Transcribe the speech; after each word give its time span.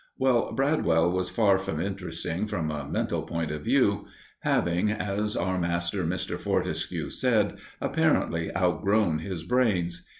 Well, 0.17 0.51
Bradwell 0.53 1.11
was 1.11 1.29
far 1.29 1.59
from 1.59 1.79
interesting 1.79 2.47
from 2.47 2.71
a 2.71 2.89
mental 2.89 3.21
point 3.21 3.51
of 3.51 3.61
view, 3.61 4.07
having, 4.39 4.89
as 4.91 5.35
our 5.35 5.59
master, 5.59 6.03
Mr. 6.03 6.39
Fortescue, 6.39 7.11
said, 7.11 7.59
apparently 7.79 8.49
outgrown 8.57 9.19
his 9.19 9.43
brains. 9.43 10.09